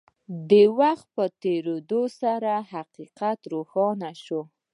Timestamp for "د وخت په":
0.49-1.25